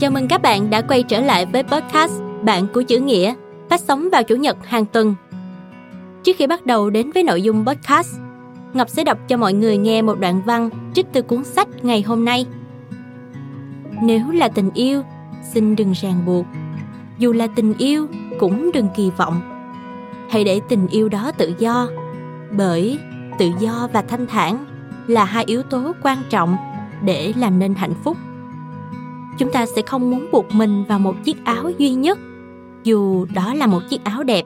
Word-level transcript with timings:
Chào 0.00 0.10
mừng 0.10 0.28
các 0.28 0.42
bạn 0.42 0.70
đã 0.70 0.82
quay 0.82 1.02
trở 1.02 1.20
lại 1.20 1.46
với 1.46 1.62
podcast 1.62 2.12
Bạn 2.42 2.66
của 2.74 2.82
chữ 2.82 2.98
nghĩa, 2.98 3.34
phát 3.70 3.80
sóng 3.80 4.08
vào 4.12 4.22
Chủ 4.22 4.36
nhật 4.36 4.56
hàng 4.66 4.86
tuần. 4.86 5.14
Trước 6.24 6.32
khi 6.36 6.46
bắt 6.46 6.66
đầu 6.66 6.90
đến 6.90 7.10
với 7.14 7.22
nội 7.22 7.42
dung 7.42 7.66
podcast, 7.66 8.18
Ngọc 8.72 8.88
sẽ 8.88 9.04
đọc 9.04 9.18
cho 9.28 9.36
mọi 9.36 9.52
người 9.52 9.76
nghe 9.76 10.02
một 10.02 10.18
đoạn 10.18 10.42
văn 10.46 10.70
trích 10.94 11.06
từ 11.12 11.22
cuốn 11.22 11.44
sách 11.44 11.68
ngày 11.82 12.02
hôm 12.02 12.24
nay. 12.24 12.46
Nếu 14.02 14.30
là 14.30 14.48
tình 14.48 14.70
yêu, 14.74 15.02
xin 15.52 15.76
đừng 15.76 15.92
ràng 15.92 16.26
buộc. 16.26 16.46
Dù 17.18 17.32
là 17.32 17.46
tình 17.46 17.74
yêu, 17.78 18.06
cũng 18.38 18.70
đừng 18.72 18.88
kỳ 18.96 19.10
vọng. 19.16 19.40
Hãy 20.30 20.44
để 20.44 20.60
tình 20.68 20.88
yêu 20.88 21.08
đó 21.08 21.32
tự 21.38 21.52
do, 21.58 21.88
bởi 22.50 22.98
tự 23.38 23.50
do 23.60 23.88
và 23.92 24.02
thanh 24.02 24.26
thản 24.26 24.64
là 25.06 25.24
hai 25.24 25.44
yếu 25.44 25.62
tố 25.62 25.92
quan 26.02 26.18
trọng 26.30 26.56
để 27.04 27.32
làm 27.36 27.58
nên 27.58 27.74
hạnh 27.74 27.94
phúc 28.04 28.16
chúng 29.38 29.52
ta 29.52 29.66
sẽ 29.66 29.82
không 29.82 30.10
muốn 30.10 30.26
buộc 30.32 30.46
mình 30.54 30.84
vào 30.88 30.98
một 30.98 31.14
chiếc 31.24 31.44
áo 31.44 31.70
duy 31.78 31.90
nhất 31.90 32.18
dù 32.84 33.26
đó 33.34 33.54
là 33.54 33.66
một 33.66 33.80
chiếc 33.90 34.04
áo 34.04 34.22
đẹp 34.22 34.44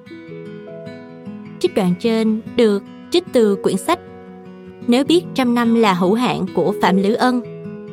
trích 1.60 1.74
đoạn 1.74 1.94
trên 2.00 2.40
được 2.56 2.82
trích 3.10 3.24
từ 3.32 3.56
quyển 3.62 3.76
sách 3.76 3.98
Nếu 4.86 5.04
biết 5.04 5.24
trăm 5.34 5.54
năm 5.54 5.74
là 5.74 5.94
hữu 5.94 6.14
hạn 6.14 6.46
của 6.54 6.74
Phạm 6.82 6.96
Lữ 6.96 7.14
Ân 7.14 7.42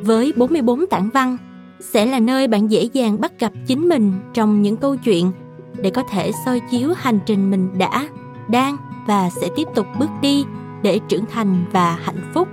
với 0.02 0.32
44 0.36 0.86
tản 0.86 1.10
văn 1.10 1.36
sẽ 1.80 2.06
là 2.06 2.20
nơi 2.20 2.48
bạn 2.48 2.70
dễ 2.70 2.82
dàng 2.92 3.20
bắt 3.20 3.32
gặp 3.38 3.52
chính 3.66 3.88
mình 3.88 4.12
trong 4.34 4.62
những 4.62 4.76
câu 4.76 4.96
chuyện 4.96 5.32
để 5.76 5.90
có 5.90 6.02
thể 6.02 6.30
soi 6.44 6.60
chiếu 6.70 6.92
hành 6.96 7.18
trình 7.26 7.50
mình 7.50 7.68
đã, 7.78 8.08
đang 8.48 8.76
và 9.06 9.30
sẽ 9.40 9.48
tiếp 9.56 9.68
tục 9.74 9.86
bước 9.98 10.10
đi 10.22 10.44
để 10.82 11.00
trưởng 11.08 11.24
thành 11.32 11.64
và 11.72 11.98
hạnh 12.02 12.30
phúc. 12.34 12.48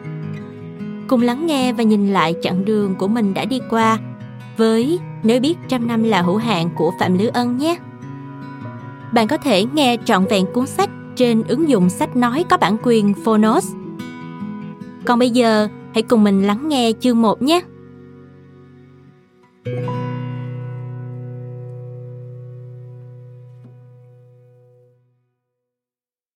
Cùng 1.07 1.21
lắng 1.21 1.45
nghe 1.45 1.73
và 1.73 1.83
nhìn 1.83 2.13
lại 2.13 2.35
chặng 2.41 2.65
đường 2.65 2.95
của 2.95 3.07
mình 3.07 3.33
đã 3.33 3.45
đi 3.45 3.59
qua 3.69 3.97
với 4.57 4.99
Nếu 5.23 5.39
biết 5.41 5.57
trăm 5.67 5.87
năm 5.87 6.03
là 6.03 6.21
hữu 6.21 6.37
hạn 6.37 6.69
của 6.75 6.91
Phạm 6.99 7.17
Lữ 7.17 7.27
Ân 7.27 7.57
nhé. 7.57 7.77
Bạn 9.13 9.27
có 9.27 9.37
thể 9.37 9.65
nghe 9.65 9.97
trọn 10.05 10.25
vẹn 10.25 10.45
cuốn 10.53 10.67
sách 10.67 10.89
trên 11.15 11.43
ứng 11.43 11.69
dụng 11.69 11.89
sách 11.89 12.15
nói 12.15 12.45
có 12.49 12.57
bản 12.57 12.77
quyền 12.83 13.13
Phonos. 13.13 13.73
Còn 15.05 15.19
bây 15.19 15.29
giờ, 15.29 15.67
hãy 15.93 16.01
cùng 16.01 16.23
mình 16.23 16.47
lắng 16.47 16.69
nghe 16.69 16.91
chương 16.99 17.21
1 17.21 17.41
nhé. 17.41 17.61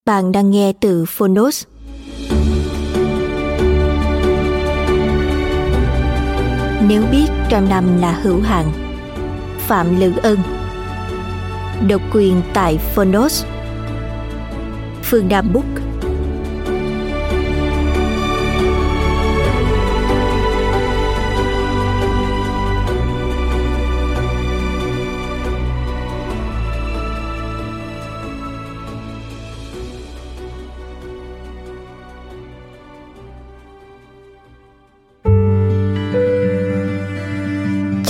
Bạn 0.05 0.31
đang 0.31 0.52
nghe 0.52 0.73
từ 0.81 1.05
Phonos. 1.08 1.66
Nếu 6.92 7.03
biết 7.11 7.28
trăm 7.50 7.70
năm 7.70 8.02
là 8.02 8.11
hữu 8.11 8.42
hạn, 8.42 8.72
Phạm 9.58 10.00
Lữ 10.00 10.14
Ân, 10.23 10.38
Độc 11.88 12.02
quyền 12.14 12.42
tại 12.53 12.78
Phonos 12.78 13.45
Phương 15.03 15.28
Nam 15.30 15.53
Book. 15.53 15.81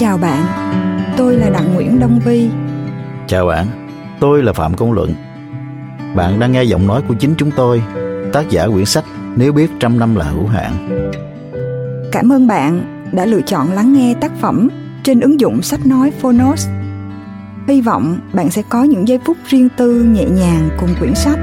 Chào 0.01 0.17
bạn, 0.17 0.45
tôi 1.17 1.35
là 1.35 1.49
Đặng 1.49 1.73
Nguyễn 1.73 1.99
Đông 1.99 2.19
Vi. 2.25 2.49
Chào 3.27 3.45
bạn, 3.45 3.65
tôi 4.19 4.43
là 4.43 4.53
Phạm 4.53 4.73
Công 4.73 4.91
Luận. 4.91 5.13
Bạn 6.15 6.39
đang 6.39 6.51
nghe 6.51 6.63
giọng 6.63 6.87
nói 6.87 7.01
của 7.07 7.13
chính 7.13 7.33
chúng 7.37 7.51
tôi, 7.51 7.83
tác 8.33 8.49
giả 8.49 8.67
quyển 8.67 8.85
sách 8.85 9.03
Nếu 9.35 9.53
biết 9.53 9.71
trăm 9.79 9.99
năm 9.99 10.15
là 10.15 10.25
hữu 10.25 10.47
hạn. 10.47 11.01
Cảm 12.11 12.31
ơn 12.31 12.47
bạn 12.47 12.81
đã 13.11 13.25
lựa 13.25 13.41
chọn 13.41 13.71
lắng 13.71 13.93
nghe 13.93 14.13
tác 14.21 14.31
phẩm 14.39 14.69
trên 15.03 15.19
ứng 15.19 15.39
dụng 15.39 15.61
sách 15.61 15.85
nói 15.85 16.11
Phonos. 16.11 16.67
Hy 17.67 17.81
vọng 17.81 18.19
bạn 18.33 18.49
sẽ 18.49 18.61
có 18.69 18.83
những 18.83 19.07
giây 19.07 19.19
phút 19.25 19.37
riêng 19.45 19.69
tư 19.77 20.03
nhẹ 20.03 20.25
nhàng 20.25 20.69
cùng 20.79 20.89
quyển 20.99 21.15
sách. 21.15 21.39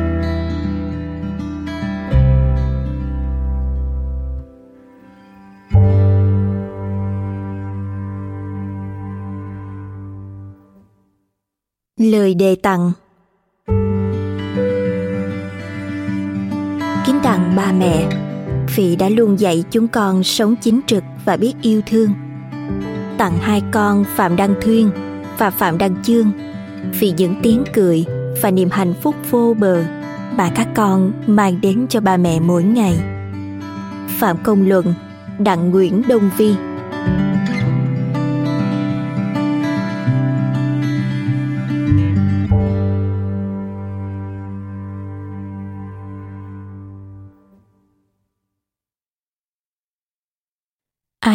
Lời 11.99 12.35
đề 12.35 12.57
tặng 12.63 12.93
Kính 17.07 17.21
tặng 17.23 17.53
ba 17.57 17.73
mẹ 17.73 18.09
vì 18.77 18.97
đã 18.97 19.09
luôn 19.09 19.41
dạy 19.41 19.65
chúng 19.71 19.89
con 19.89 20.23
sống 20.23 20.55
chính 20.61 20.81
trực 20.87 21.05
và 21.25 21.37
biết 21.37 21.53
yêu 21.63 21.81
thương. 21.87 22.11
Tặng 23.19 23.39
hai 23.41 23.63
con 23.73 24.05
Phạm 24.17 24.37
Đăng 24.37 24.55
Thuyên 24.61 24.91
và 25.39 25.51
Phạm 25.51 25.79
Đăng 25.79 26.03
Chương 26.03 26.31
vì 27.01 27.13
những 27.17 27.35
tiếng 27.43 27.65
cười 27.75 28.05
và 28.43 28.51
niềm 28.51 28.71
hạnh 28.71 28.95
phúc 29.03 29.15
vô 29.31 29.55
bờ 29.59 29.85
mà 30.37 30.51
các 30.55 30.69
con 30.75 31.13
mang 31.27 31.61
đến 31.61 31.87
cho 31.89 32.01
ba 32.01 32.17
mẹ 32.17 32.41
mỗi 32.41 32.63
ngày. 32.63 33.01
Phạm 34.09 34.37
Công 34.43 34.69
Luận, 34.69 34.95
Đặng 35.39 35.71
Nguyễn 35.71 36.03
Đông 36.09 36.31
Vi 36.37 36.55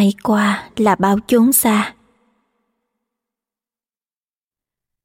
Bay 0.04 0.14
qua 0.22 0.70
là 0.76 0.94
bao 0.94 1.18
chốn 1.26 1.52
xa. 1.52 1.94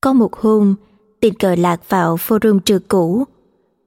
Có 0.01 0.13
một 0.13 0.35
hôm, 0.35 0.75
tình 1.19 1.33
cờ 1.33 1.55
lạc 1.55 1.89
vào 1.89 2.15
forum 2.15 2.59
trường 2.59 2.81
cũ. 2.87 3.23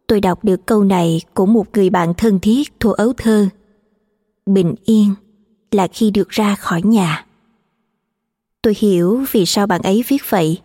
Tôi 0.06 0.21
đọc 0.21 0.45
được 0.45 0.67
câu 0.67 0.84
này 0.84 1.21
của 1.34 1.47
một 1.47 1.67
người 1.75 1.91
bạn 1.91 2.15
thân 2.15 2.41
thiết 2.41 2.81
thuộc 2.81 2.97
ấu 2.97 3.12
thơ. 3.12 3.49
Bình 4.47 4.75
yên 4.84 5.15
là 5.71 5.89
khi 5.93 6.11
được 6.11 6.28
ra 6.28 6.55
khỏi 6.55 6.83
nhà. 6.83 7.27
Tôi 8.62 8.75
hiểu 8.79 9.25
vì 9.33 9.47
sao 9.47 9.67
bạn 9.67 9.83
ấy 9.83 10.05
viết 10.09 10.31
vậy. 10.31 10.61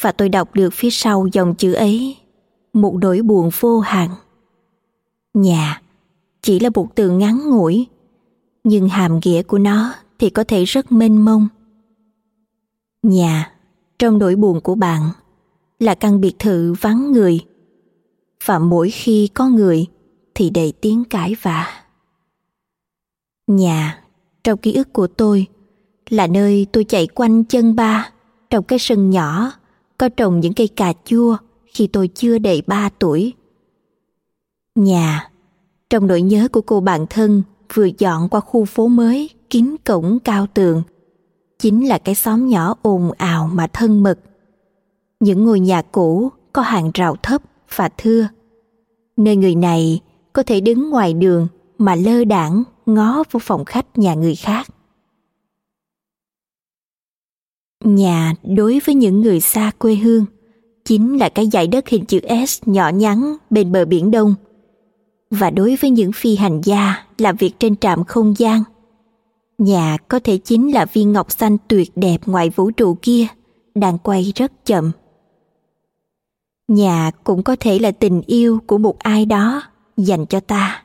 Và 0.00 0.12
tôi 0.12 0.28
đọc 0.28 0.54
được 0.54 0.70
phía 0.72 0.90
sau 0.90 1.26
dòng 1.32 1.54
chữ 1.54 1.72
ấy, 1.72 2.16
một 2.72 2.94
nỗi 3.00 3.22
buồn 3.22 3.50
vô 3.60 3.80
hạn. 3.80 4.10
Nhà 5.34 5.82
chỉ 6.42 6.58
là 6.60 6.70
một 6.74 6.94
từ 6.94 7.10
ngắn 7.10 7.50
ngủi 7.50 7.86
nhưng 8.64 8.88
hàm 8.88 9.20
nghĩa 9.24 9.42
của 9.42 9.58
nó 9.58 9.94
thì 10.18 10.30
có 10.30 10.44
thể 10.44 10.64
rất 10.64 10.92
mênh 10.92 11.24
mông. 11.24 11.48
Nhà, 13.02 13.52
trong 13.98 14.18
nỗi 14.18 14.36
buồn 14.36 14.60
của 14.60 14.74
bạn, 14.74 15.10
là 15.78 15.94
căn 15.94 16.20
biệt 16.20 16.38
thự 16.38 16.74
vắng 16.80 17.12
người. 17.12 17.40
Và 18.44 18.58
mỗi 18.58 18.90
khi 18.90 19.28
có 19.34 19.48
người 19.48 19.86
thì 20.34 20.50
đầy 20.50 20.72
tiếng 20.80 21.04
cãi 21.04 21.36
vã. 21.42 21.66
Nhà, 23.46 24.04
trong 24.44 24.58
ký 24.58 24.72
ức 24.72 24.92
của 24.92 25.06
tôi, 25.06 25.46
là 26.10 26.26
nơi 26.26 26.66
tôi 26.72 26.84
chạy 26.84 27.06
quanh 27.06 27.44
chân 27.44 27.76
ba 27.76 28.12
trong 28.50 28.64
cái 28.64 28.78
sân 28.78 29.10
nhỏ 29.10 29.52
có 29.98 30.08
trồng 30.08 30.40
những 30.40 30.54
cây 30.54 30.68
cà 30.68 30.92
chua 31.04 31.36
khi 31.66 31.86
tôi 31.86 32.08
chưa 32.08 32.38
đầy 32.38 32.62
ba 32.66 32.88
tuổi. 32.98 33.32
Nhà, 34.74 35.30
trong 35.90 36.06
nỗi 36.06 36.22
nhớ 36.22 36.48
của 36.52 36.60
cô 36.60 36.80
bạn 36.80 37.06
thân 37.10 37.42
vừa 37.74 37.88
dọn 37.98 38.28
qua 38.28 38.40
khu 38.40 38.64
phố 38.64 38.88
mới 38.88 39.30
kín 39.50 39.76
cổng 39.84 40.18
cao 40.18 40.46
tường. 40.54 40.82
Chính 41.58 41.88
là 41.88 41.98
cái 41.98 42.14
xóm 42.14 42.48
nhỏ 42.48 42.74
ồn 42.82 43.12
ào 43.12 43.50
mà 43.52 43.66
thân 43.66 44.02
mật. 44.02 44.18
Những 45.20 45.44
ngôi 45.44 45.60
nhà 45.60 45.82
cũ 45.82 46.28
có 46.52 46.62
hàng 46.62 46.90
rào 46.94 47.16
thấp 47.22 47.42
và 47.76 47.88
thưa. 47.88 48.28
Nơi 49.16 49.36
người 49.36 49.54
này 49.54 50.00
có 50.32 50.42
thể 50.42 50.60
đứng 50.60 50.90
ngoài 50.90 51.14
đường 51.14 51.48
mà 51.78 51.94
lơ 51.94 52.24
đãng 52.24 52.62
ngó 52.86 53.24
vào 53.30 53.40
phòng 53.40 53.64
khách 53.64 53.98
nhà 53.98 54.14
người 54.14 54.34
khác. 54.34 54.66
Nhà 57.84 58.34
đối 58.42 58.80
với 58.84 58.94
những 58.94 59.20
người 59.20 59.40
xa 59.40 59.70
quê 59.78 59.94
hương 59.94 60.24
chính 60.84 61.18
là 61.18 61.28
cái 61.28 61.48
dải 61.52 61.66
đất 61.66 61.88
hình 61.88 62.04
chữ 62.04 62.20
s 62.48 62.62
nhỏ 62.66 62.88
nhắn 62.88 63.36
bên 63.50 63.72
bờ 63.72 63.84
biển 63.84 64.10
đông 64.10 64.34
và 65.30 65.50
đối 65.50 65.76
với 65.76 65.90
những 65.90 66.12
phi 66.12 66.36
hành 66.36 66.60
gia 66.64 67.06
làm 67.18 67.36
việc 67.36 67.52
trên 67.58 67.76
trạm 67.76 68.04
không 68.04 68.34
gian. 68.38 68.62
Nhà 69.58 69.96
có 70.08 70.20
thể 70.24 70.38
chính 70.38 70.74
là 70.74 70.84
viên 70.84 71.12
ngọc 71.12 71.30
xanh 71.30 71.56
tuyệt 71.68 71.92
đẹp 71.96 72.18
ngoài 72.26 72.50
vũ 72.50 72.70
trụ 72.70 72.96
kia, 73.02 73.26
đang 73.74 73.98
quay 73.98 74.32
rất 74.34 74.66
chậm. 74.66 74.90
Nhà 76.68 77.10
cũng 77.24 77.42
có 77.42 77.56
thể 77.60 77.78
là 77.78 77.90
tình 77.90 78.22
yêu 78.26 78.60
của 78.66 78.78
một 78.78 78.98
ai 78.98 79.26
đó 79.26 79.62
dành 79.96 80.26
cho 80.26 80.40
ta, 80.40 80.82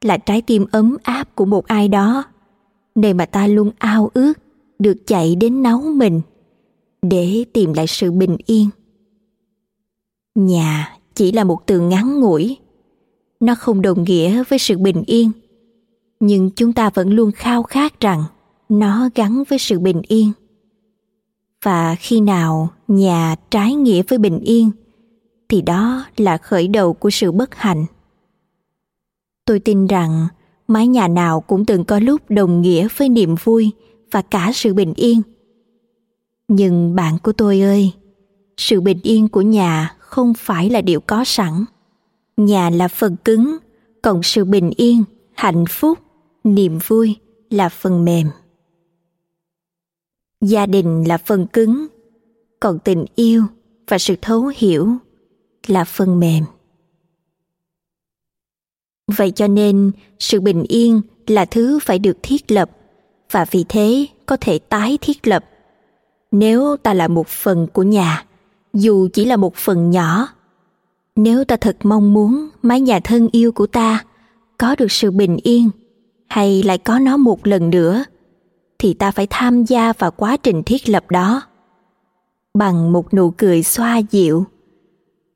là 0.00 0.16
trái 0.16 0.42
tim 0.42 0.66
ấm 0.72 0.96
áp 1.02 1.34
của 1.34 1.44
một 1.44 1.66
ai 1.66 1.88
đó, 1.88 2.24
nơi 2.94 3.14
mà 3.14 3.26
ta 3.26 3.46
luôn 3.46 3.70
ao 3.78 4.10
ước 4.14 4.32
được 4.78 5.06
chạy 5.06 5.34
đến 5.36 5.62
nấu 5.62 5.80
mình 5.80 6.20
để 7.02 7.44
tìm 7.52 7.72
lại 7.72 7.86
sự 7.86 8.10
bình 8.10 8.36
yên. 8.46 8.68
Nhà 10.34 10.96
chỉ 11.14 11.32
là 11.32 11.44
một 11.44 11.66
từ 11.66 11.80
ngắn 11.80 12.20
ngủi 12.20 12.56
nó 13.40 13.54
không 13.54 13.82
đồng 13.82 14.04
nghĩa 14.04 14.44
với 14.48 14.58
sự 14.58 14.78
bình 14.78 15.02
yên. 15.06 15.30
Nhưng 16.20 16.50
chúng 16.50 16.72
ta 16.72 16.90
vẫn 16.90 17.10
luôn 17.10 17.32
khao 17.32 17.62
khát 17.62 18.00
rằng 18.00 18.24
nó 18.68 19.08
gắn 19.14 19.42
với 19.48 19.58
sự 19.58 19.78
bình 19.78 20.02
yên. 20.08 20.32
Và 21.62 21.94
khi 21.94 22.20
nào 22.20 22.68
nhà 22.88 23.36
trái 23.50 23.74
nghĩa 23.74 24.02
với 24.02 24.18
bình 24.18 24.40
yên, 24.40 24.70
thì 25.48 25.62
đó 25.62 26.04
là 26.16 26.36
khởi 26.36 26.68
đầu 26.68 26.94
của 26.94 27.10
sự 27.10 27.32
bất 27.32 27.54
hạnh. 27.54 27.86
Tôi 29.44 29.60
tin 29.60 29.86
rằng 29.86 30.28
mái 30.68 30.86
nhà 30.86 31.08
nào 31.08 31.40
cũng 31.40 31.64
từng 31.64 31.84
có 31.84 31.98
lúc 31.98 32.22
đồng 32.28 32.62
nghĩa 32.62 32.88
với 32.96 33.08
niềm 33.08 33.34
vui 33.44 33.70
và 34.10 34.22
cả 34.22 34.50
sự 34.54 34.74
bình 34.74 34.94
yên. 34.96 35.22
Nhưng 36.48 36.94
bạn 36.94 37.18
của 37.22 37.32
tôi 37.32 37.60
ơi, 37.60 37.92
sự 38.56 38.80
bình 38.80 38.98
yên 39.02 39.28
của 39.28 39.42
nhà 39.42 39.96
không 39.98 40.34
phải 40.34 40.70
là 40.70 40.80
điều 40.80 41.00
có 41.00 41.24
sẵn 41.24 41.64
nhà 42.36 42.70
là 42.70 42.88
phần 42.88 43.16
cứng 43.24 43.58
còn 44.02 44.22
sự 44.22 44.44
bình 44.44 44.70
yên, 44.76 45.04
hạnh 45.34 45.64
phúc, 45.68 45.98
niềm 46.44 46.78
vui 46.86 47.16
là 47.50 47.68
phần 47.68 48.04
mềm. 48.04 48.30
Gia 50.40 50.66
đình 50.66 51.04
là 51.08 51.18
phần 51.18 51.46
cứng, 51.46 51.86
còn 52.60 52.78
tình 52.78 53.04
yêu 53.14 53.44
và 53.88 53.98
sự 53.98 54.14
thấu 54.22 54.52
hiểu 54.56 54.88
là 55.66 55.84
phần 55.84 56.20
mềm. 56.20 56.44
Vậy 59.16 59.30
cho 59.30 59.48
nên, 59.48 59.92
sự 60.18 60.40
bình 60.40 60.64
yên 60.68 61.00
là 61.26 61.44
thứ 61.44 61.78
phải 61.82 61.98
được 61.98 62.16
thiết 62.22 62.52
lập 62.52 62.70
và 63.30 63.44
vì 63.50 63.64
thế 63.68 64.06
có 64.26 64.36
thể 64.40 64.58
tái 64.58 64.98
thiết 65.00 65.26
lập. 65.26 65.44
Nếu 66.30 66.76
ta 66.76 66.94
là 66.94 67.08
một 67.08 67.28
phần 67.28 67.66
của 67.72 67.82
nhà, 67.82 68.26
dù 68.72 69.08
chỉ 69.12 69.24
là 69.24 69.36
một 69.36 69.54
phần 69.56 69.90
nhỏ 69.90 70.28
nếu 71.16 71.44
ta 71.44 71.56
thật 71.56 71.76
mong 71.82 72.12
muốn 72.12 72.48
mái 72.62 72.80
nhà 72.80 73.00
thân 73.04 73.28
yêu 73.32 73.52
của 73.52 73.66
ta 73.66 74.04
có 74.58 74.76
được 74.78 74.92
sự 74.92 75.10
bình 75.10 75.36
yên 75.42 75.70
hay 76.28 76.62
lại 76.62 76.78
có 76.78 76.98
nó 76.98 77.16
một 77.16 77.46
lần 77.46 77.70
nữa, 77.70 78.04
thì 78.78 78.94
ta 78.94 79.10
phải 79.10 79.26
tham 79.30 79.64
gia 79.64 79.92
vào 79.92 80.10
quá 80.10 80.36
trình 80.36 80.62
thiết 80.62 80.88
lập 80.88 81.10
đó. 81.10 81.42
Bằng 82.54 82.92
một 82.92 83.14
nụ 83.14 83.30
cười 83.30 83.62
xoa 83.62 83.98
dịu, 83.98 84.44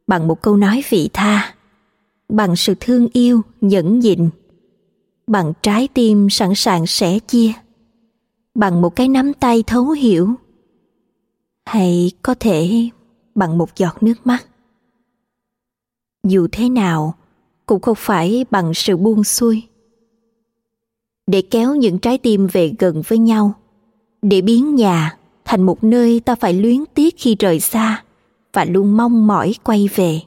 bằng 0.06 0.28
một 0.28 0.42
câu 0.42 0.56
nói 0.56 0.82
vị 0.88 1.10
tha, 1.12 1.54
bằng 2.28 2.56
sự 2.56 2.75
thương 2.80 3.08
yêu, 3.12 3.42
nhẫn 3.60 3.98
nhịn, 3.98 4.28
bằng 5.26 5.52
trái 5.62 5.88
tim 5.94 6.30
sẵn 6.30 6.54
sàng 6.54 6.86
sẻ 6.86 7.19
chia, 7.19 7.52
bằng 8.54 8.82
một 8.82 8.96
cái 8.96 9.08
nắm 9.08 9.32
tay 9.34 9.64
thấu 9.66 9.90
hiểu, 9.90 10.34
hay 11.66 12.12
có 12.22 12.34
thể 12.40 12.88
bằng 13.34 13.58
một 13.58 13.76
giọt 13.76 14.02
nước 14.02 14.26
mắt 14.26 14.47
dù 16.24 16.46
thế 16.52 16.68
nào 16.68 17.14
cũng 17.66 17.80
không 17.80 17.96
phải 17.98 18.44
bằng 18.50 18.74
sự 18.74 18.96
buông 18.96 19.24
xuôi. 19.24 19.62
Để 21.26 21.42
kéo 21.42 21.74
những 21.74 21.98
trái 21.98 22.18
tim 22.18 22.46
về 22.46 22.72
gần 22.78 23.02
với 23.08 23.18
nhau, 23.18 23.52
để 24.22 24.40
biến 24.40 24.74
nhà 24.74 25.16
thành 25.44 25.62
một 25.62 25.84
nơi 25.84 26.20
ta 26.20 26.34
phải 26.34 26.54
luyến 26.54 26.84
tiếc 26.94 27.14
khi 27.18 27.36
rời 27.38 27.60
xa 27.60 28.04
và 28.52 28.64
luôn 28.64 28.96
mong 28.96 29.26
mỏi 29.26 29.54
quay 29.64 29.88
về. 29.94 30.20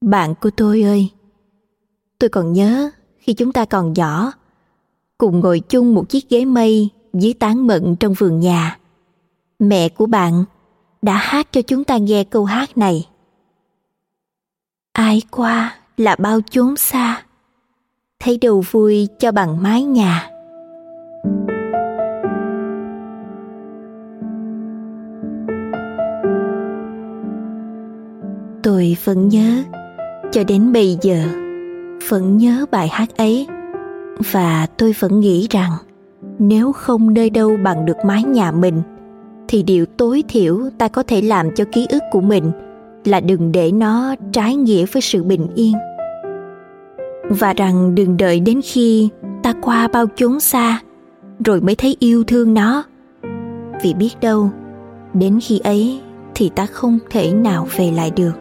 Bạn 0.00 0.34
của 0.40 0.50
tôi 0.56 0.82
ơi, 0.82 1.10
tôi 2.18 2.30
còn 2.30 2.52
nhớ 2.52 2.90
khi 3.18 3.32
chúng 3.32 3.52
ta 3.52 3.64
còn 3.64 3.92
nhỏ, 3.92 4.32
cùng 5.18 5.40
ngồi 5.40 5.60
chung 5.60 5.94
một 5.94 6.08
chiếc 6.08 6.28
ghế 6.28 6.44
mây 6.44 6.88
dưới 7.12 7.34
tán 7.34 7.66
mận 7.66 7.96
trong 7.96 8.14
vườn 8.14 8.40
nhà. 8.40 8.78
Mẹ 9.58 9.88
của 9.88 10.06
bạn 10.06 10.44
đã 11.02 11.16
hát 11.16 11.52
cho 11.52 11.62
chúng 11.62 11.84
ta 11.84 11.96
nghe 11.96 12.24
câu 12.24 12.44
hát 12.44 12.78
này 12.78 13.06
ai 14.94 15.22
qua 15.30 15.74
là 15.96 16.16
bao 16.18 16.40
chốn 16.50 16.76
xa. 16.76 17.22
Thấy 18.20 18.38
đầu 18.42 18.64
vui 18.70 19.08
cho 19.18 19.32
bằng 19.32 19.62
mái 19.62 19.82
nhà. 19.82 20.30
Tôi 28.62 28.96
vẫn 29.04 29.28
nhớ, 29.28 29.62
cho 30.32 30.44
đến 30.44 30.72
bây 30.72 30.98
giờ, 31.02 31.24
vẫn 32.08 32.38
nhớ 32.38 32.66
bài 32.70 32.88
hát 32.88 33.16
ấy. 33.16 33.46
Và 34.32 34.66
tôi 34.76 34.94
vẫn 34.98 35.20
nghĩ 35.20 35.46
rằng, 35.50 35.70
nếu 36.38 36.72
không 36.72 37.14
nơi 37.14 37.30
đâu 37.30 37.56
bằng 37.64 37.86
được 37.86 37.96
mái 38.06 38.22
nhà 38.22 38.50
mình, 38.52 38.82
thì 39.48 39.62
điều 39.62 39.86
tối 39.86 40.24
thiểu 40.28 40.60
ta 40.78 40.88
có 40.88 41.02
thể 41.02 41.22
làm 41.22 41.54
cho 41.54 41.64
ký 41.72 41.86
ức 41.90 42.02
của 42.10 42.20
mình 42.20 42.52
là 43.04 43.20
đừng 43.20 43.52
để 43.52 43.72
nó 43.72 44.14
trái 44.32 44.56
nghĩa 44.56 44.86
với 44.86 45.02
sự 45.02 45.24
bình 45.24 45.48
yên. 45.54 45.74
Và 47.28 47.52
rằng 47.52 47.94
đừng 47.94 48.16
đợi 48.16 48.40
đến 48.40 48.60
khi 48.64 49.08
ta 49.42 49.52
qua 49.62 49.88
bao 49.88 50.06
chốn 50.16 50.40
xa, 50.40 50.80
rồi 51.44 51.60
mới 51.60 51.74
thấy 51.74 51.96
yêu 51.98 52.24
thương 52.24 52.54
nó. 52.54 52.84
Vì 53.82 53.94
biết 53.94 54.10
đâu, 54.20 54.50
đến 55.14 55.38
khi 55.42 55.58
ấy 55.58 56.00
thì 56.34 56.50
ta 56.54 56.66
không 56.66 56.98
thể 57.10 57.32
nào 57.32 57.68
về 57.76 57.90
lại 57.90 58.10
được. 58.10 58.32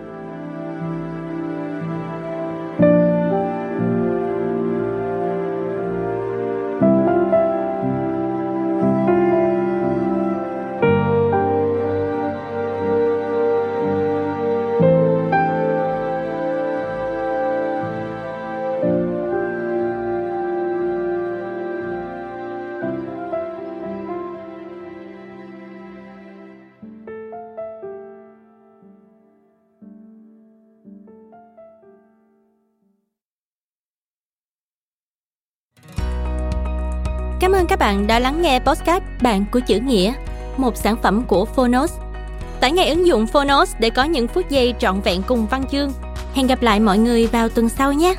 Cảm 37.54 37.62
ơn 37.62 37.68
các 37.68 37.80
bạn 37.80 38.08
đã 38.08 38.20
lắng 38.20 38.42
nghe 38.42 38.60
podcast 38.60 39.04
Bạn 39.22 39.46
của 39.52 39.60
chữ 39.60 39.80
nghĩa, 39.80 40.14
một 40.58 40.78
sản 40.78 40.96
phẩm 41.04 41.24
của 41.28 41.46
Phonos. 41.46 41.94
Tải 42.60 42.72
ngay 42.72 42.90
ứng 42.90 43.08
dụng 43.08 43.28
Phonos 43.28 43.76
để 43.80 43.90
có 43.90 44.04
những 44.04 44.28
phút 44.28 44.50
giây 44.50 44.74
trọn 44.80 45.02
vẹn 45.02 45.22
cùng 45.28 45.48
văn 45.48 45.64
chương. 45.72 45.92
Hẹn 46.34 46.48
gặp 46.48 46.62
lại 46.62 46.80
mọi 46.80 46.98
người 46.98 47.28
vào 47.28 47.50
tuần 47.50 47.70
sau 47.70 47.94
nhé! 47.94 48.16